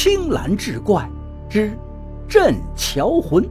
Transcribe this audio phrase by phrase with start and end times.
[0.00, 1.10] 青蓝志怪
[1.50, 1.76] 之
[2.28, 3.42] 镇桥魂。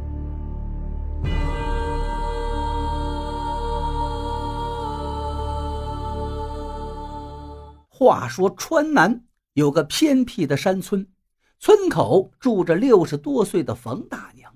[7.90, 9.26] 话说川南
[9.56, 11.06] 有个偏僻的山村，
[11.60, 14.50] 村口住着六十多岁的冯大娘。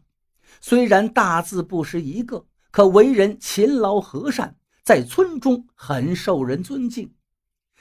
[0.62, 7.14] 虽然大字不识一个，可为人勤劳和善，在村中很受人尊敬。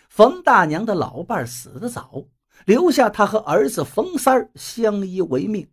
[0.08, 2.24] 冯大娘的老伴死得早。
[2.66, 5.68] 留下他和儿子冯三儿相依为命。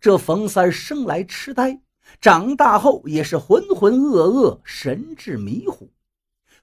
[0.00, 1.80] 这冯三儿生来痴呆，
[2.20, 5.90] 长大后也是浑浑噩噩、神志迷糊。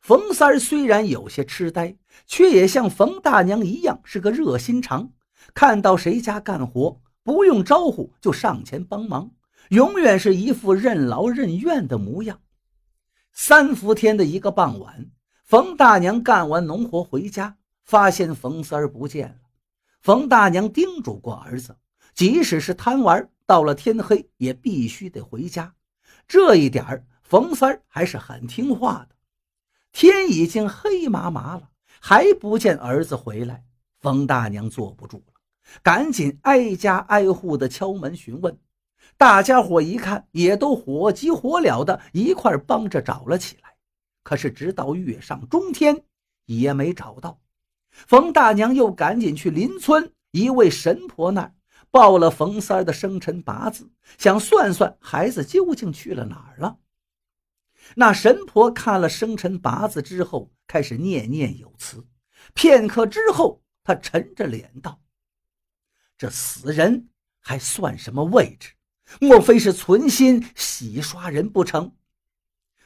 [0.02, 1.96] 冯三儿虽然有些痴呆，
[2.28, 5.12] 却也像冯大娘一样是个热心肠，
[5.54, 9.32] 看到谁家干活，不用招呼就上前帮忙，
[9.70, 12.40] 永远是一副任劳任怨的模样。
[13.32, 15.10] 三伏天的一个傍晚，
[15.44, 19.36] 冯大娘干完农活回家，发现冯三儿不见了。
[20.04, 21.78] 冯大娘叮嘱过儿子，
[22.14, 25.74] 即使是贪玩，到了天黑也必须得回家。
[26.28, 29.16] 这一点冯三还是很听话的。
[29.94, 31.70] 天已经黑麻麻了，
[32.02, 33.64] 还不见儿子回来，
[34.02, 35.34] 冯大娘坐不住了，
[35.82, 38.60] 赶紧挨家挨户的敲门询问。
[39.16, 43.74] 大家伙一看，也都火急火燎的一块帮着找了起来。
[44.22, 46.04] 可是直到月上中天，
[46.46, 47.40] 也没找到。
[47.94, 51.54] 冯大娘又赶紧去邻村一位神婆那儿
[51.92, 56.80] 报了冯三儿的生辰八字，想算算孩子究竟去了哪儿了。
[57.96, 62.04] 那神婆看了生辰八字之后，开始念念有词。
[62.54, 65.00] 片刻之后，她沉着脸道
[66.18, 68.72] ：“这死人还算什么位置？
[69.20, 71.96] 莫非是存心洗刷人不成？”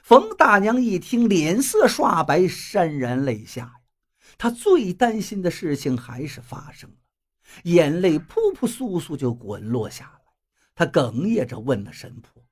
[0.03, 3.73] 冯大娘一听，脸色刷白，潸然泪下。
[4.38, 6.95] 他最担心的事情还是发生了，
[7.64, 10.33] 眼泪扑扑簌簌就滚落下来。
[10.75, 12.44] 他哽咽着问那神婆：“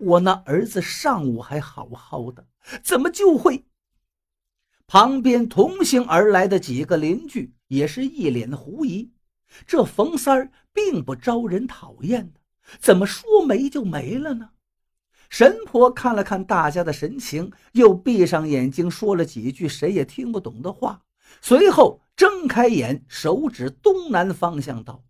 [0.00, 2.46] 我那儿子上午还好好的，
[2.82, 3.66] 怎么就会？”
[4.86, 9.12] 旁边同行而来的几个邻居也是一脸的狐疑。
[9.66, 12.40] 这冯三儿并不招人讨厌的，
[12.80, 14.50] 怎么说没就没了呢？
[15.34, 21.02] 神婆看了看大家的神情，又闭上眼睛说了几句谁也听不懂的话，
[21.40, 25.02] 随后睁开眼，手指东南方向道：“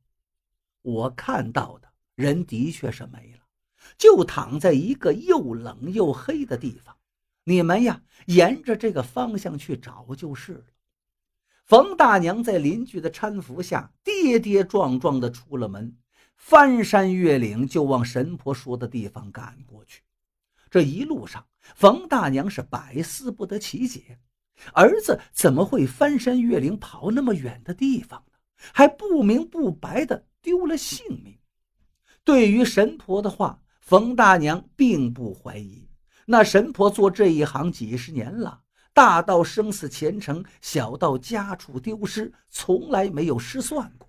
[0.81, 3.41] 我看到的人的确是没了，
[3.99, 6.97] 就躺在一个又冷又黑的地方。
[7.45, 10.65] 你们呀，沿着这个方向去找就是了。”
[11.67, 15.95] 冯大娘在邻居的搀扶下，跌跌撞撞地出了门，
[16.39, 20.01] 翻山越岭就往神婆说的地方赶过去。
[20.75, 21.47] 这一路上，
[21.77, 24.19] 冯大娘是百思不得其解：
[24.73, 28.33] 儿子怎么会翻山越岭跑那么远的地方呢？
[28.73, 31.39] 还不明不白的丢了性命。
[32.25, 35.89] 对于神婆的话，冯大娘并不怀疑。
[36.27, 38.61] 那神婆做这一行几十年了，
[38.93, 44.09] 大到生死前程，小到家畜丢失，从来没有失算过。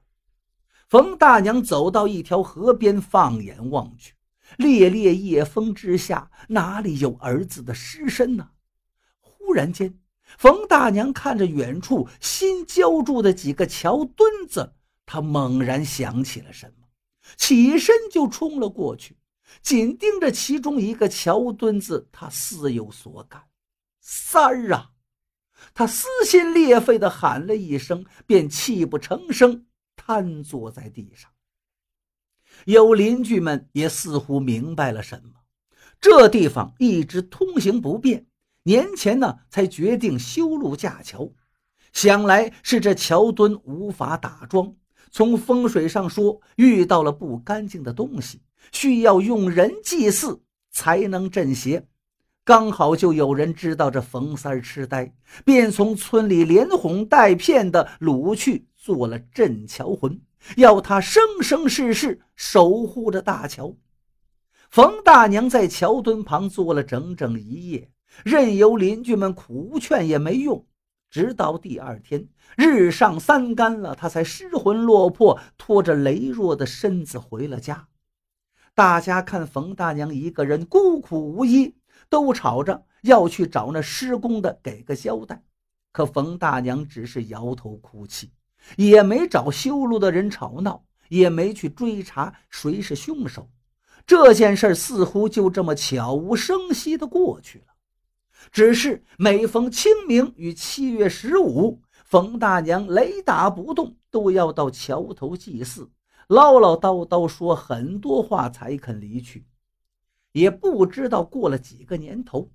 [0.87, 4.14] 冯大娘走到一条河边，放眼望去。
[4.57, 8.49] 烈烈夜风之下，哪里有儿子的尸身呢？
[9.19, 9.99] 忽然间，
[10.37, 14.73] 冯大娘看着远处新浇筑的几个桥墩子，
[15.05, 16.87] 她猛然想起了什么，
[17.37, 19.17] 起身就冲了过去，
[19.61, 23.43] 紧盯着其中一个桥墩子，她似有所感
[24.01, 24.91] ：“三儿啊！”
[25.73, 31.31] 她撕心裂肺地喊了一声，便泣不成声，瘫坐在地上。
[32.63, 35.41] 有邻居们也似乎明白了什么，
[35.99, 38.25] 这地方一直通行不便，
[38.63, 41.29] 年前呢才决定修路架桥，
[41.93, 44.73] 想来是这桥墩无法打桩。
[45.11, 51.87] 从风水上说，遇到了不干净的东西，需要用人祭祀才能镇邪。
[52.43, 55.13] 刚好就有人知道这冯三痴呆，
[55.43, 60.19] 便从村里连哄带骗的掳去，做了镇桥魂。
[60.57, 63.75] 要他生生世世守护着大桥。
[64.69, 67.91] 冯大娘在桥墩旁坐了整整一夜，
[68.23, 70.65] 任由邻居们苦劝也没用。
[71.09, 72.27] 直到第二天
[72.57, 77.87] 日上三竿了，她才失魂落魄，拖着羸弱的身子回了家。
[78.73, 81.75] 大家看冯大娘一个人孤苦无依，
[82.09, 85.41] 都吵着要去找那施工的给个交代。
[85.93, 88.33] 可冯大娘只是摇头哭泣。
[88.77, 93.49] 也没找修路的人吵闹，也没去追查谁是凶手，
[94.05, 97.65] 这件事似乎就这么悄无声息地过去了。
[98.51, 105.89] 只是每逢清明与七月十五，冯大娘雷打不动，都要到桥头祭祀，
[106.27, 109.47] 唠唠叨叨说很多话才肯离去。
[110.31, 112.51] 也不知道过了几个年头，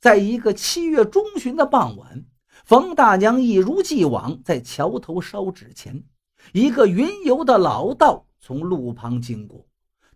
[0.00, 2.24] 在一个七月中旬的傍晚，
[2.70, 6.04] 冯大娘一如既往在桥头烧纸钱。
[6.52, 9.66] 一个云游的老道从路旁经过，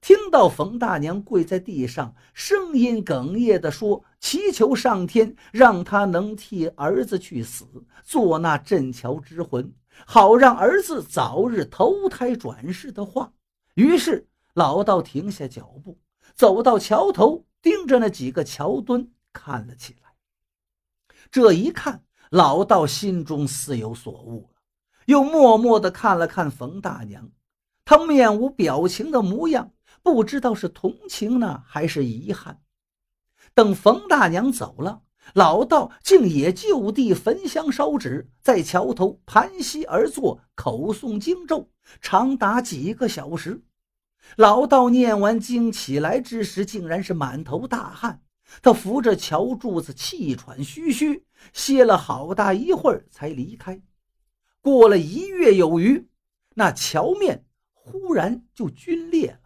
[0.01, 7.67] 听到冯大娘跪在地上，声音哽咽地说：“祈求上天让他能替儿子去死，
[8.05, 9.75] 做那镇桥之魂，
[10.07, 13.33] 好让儿子早日投胎转世的话。”
[13.75, 15.99] 于是老道停下脚步。
[16.37, 20.15] 走到桥头，盯着那几个桥墩看了起来。
[21.33, 24.61] 这一看，老道心中似有所悟了，
[25.07, 27.31] 又默默地看了看冯大娘，
[27.85, 29.71] 她面无表情的模样，
[30.03, 32.61] 不知道是同情呢，还是遗憾。
[33.55, 35.03] 等冯大娘走了，
[35.35, 43.63] 老道竟也就地焚香烧纸，在桥头盘膝而坐，口诵经咒，长达几个小时。
[44.37, 48.23] 老道念完经起来之时，竟然是满头大汗。
[48.63, 53.81] 他扶着桥柱子，气喘吁吁，歇了好大一会儿才离开。
[54.61, 56.09] 过了一月有余，
[56.55, 59.41] 那桥面忽然就龟裂了，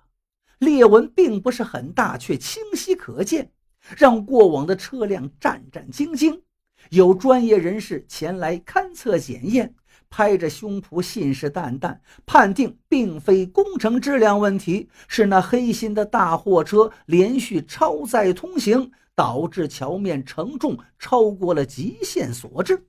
[0.58, 3.52] 裂纹并不是很大，却清晰可见，
[3.96, 6.43] 让过往的车辆战战兢兢。
[6.90, 9.75] 有专业人士前来勘测检验。
[10.10, 22.87] 拍着胸脯，信誓旦旦判定，并非工程质量问题，是那黑心的大货车连续超载通行，导致桥面承重超过了极限所致。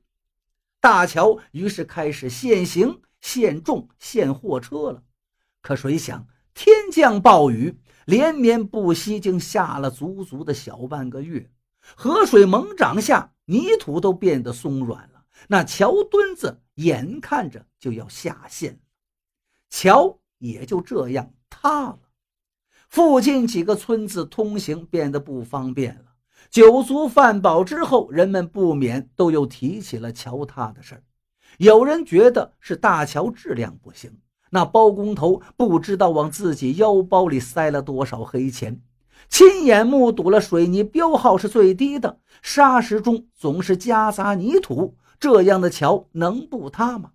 [0.80, 5.04] 大桥于是开始限行、限重、限货车了。
[5.62, 11.50] 可谁想，天降暴雨，连绵不息，竟下了足足的小半个月。
[11.95, 15.24] 河水猛涨下，泥土都变得松软了。
[15.48, 18.80] 那桥墩子眼看着就要下陷，
[19.70, 22.00] 桥也就这样塌了。
[22.88, 26.06] 附近几个村子通行变得不方便了。
[26.50, 31.04] 酒足饭饱之后，人们不免都又提起了桥塌的事儿。
[31.58, 34.18] 有人觉得是大桥质量不行，
[34.52, 38.81] 那包工头不知道往自己腰包里塞了多少黑钱。
[39.28, 44.96] 亲眼目睹了水泥标号是最低的，沙石中总是夹杂泥土。
[45.19, 47.12] 这样的桥能不塌吗？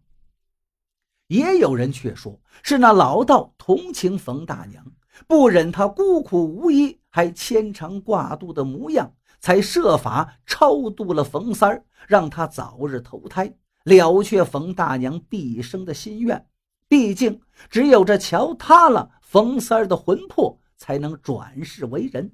[1.29, 4.85] 也有人却说是那老道同情冯大娘，
[5.27, 13.55] 不忍她孤苦无依，还牵肠挂肚的模样，才设法超度了冯三儿，让他早日投胎，
[13.85, 16.47] 了却冯大娘毕生的心愿。
[16.89, 17.41] 毕竟，
[17.71, 22.31] 只有这桥塌了，冯三儿的魂魄才能转世为人。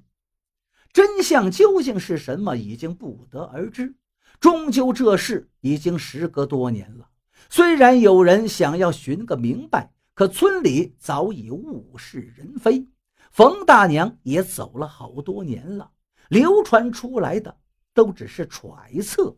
[0.91, 3.95] 真相究竟是什么，已经不得而知。
[4.41, 7.07] 终究，这事已经时隔多年了。
[7.47, 12.87] 虽然有人想要寻个明白，可村里早已物是人非，
[13.31, 15.91] 冯大娘也走了好多年了，
[16.27, 17.55] 流传出来的
[17.93, 19.37] 都只是揣测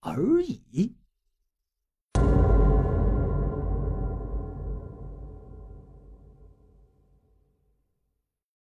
[0.00, 0.96] 而已。